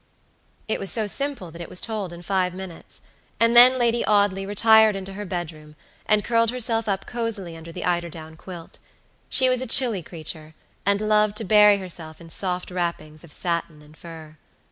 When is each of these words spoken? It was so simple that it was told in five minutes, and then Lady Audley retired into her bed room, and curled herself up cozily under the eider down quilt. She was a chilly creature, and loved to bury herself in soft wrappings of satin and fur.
It 0.67 0.79
was 0.79 0.91
so 0.91 1.05
simple 1.05 1.51
that 1.51 1.61
it 1.61 1.69
was 1.69 1.79
told 1.79 2.11
in 2.11 2.23
five 2.23 2.55
minutes, 2.55 3.03
and 3.39 3.55
then 3.55 3.77
Lady 3.77 4.03
Audley 4.05 4.47
retired 4.47 4.95
into 4.95 5.13
her 5.13 5.25
bed 5.25 5.51
room, 5.51 5.75
and 6.07 6.23
curled 6.23 6.49
herself 6.49 6.89
up 6.89 7.05
cozily 7.05 7.55
under 7.55 7.71
the 7.71 7.85
eider 7.85 8.09
down 8.09 8.35
quilt. 8.35 8.79
She 9.29 9.47
was 9.47 9.61
a 9.61 9.67
chilly 9.67 10.01
creature, 10.01 10.55
and 10.87 11.01
loved 11.01 11.35
to 11.37 11.43
bury 11.43 11.77
herself 11.77 12.19
in 12.19 12.31
soft 12.31 12.71
wrappings 12.71 13.23
of 13.23 13.31
satin 13.31 13.83
and 13.83 13.95
fur. 13.95 14.37